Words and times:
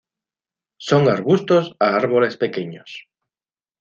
Son 0.79 1.07
arbustos 1.07 1.75
a 1.79 1.93
árboles 2.01 2.35
pequeños. 2.35 3.07